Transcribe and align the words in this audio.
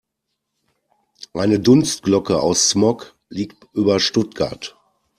Eine 1.35 1.59
Dunstglocke 1.59 2.41
aus 2.41 2.71
Smog 2.71 3.13
liegt 3.29 3.67
über 3.75 3.99
Stuttgart. 3.99 4.75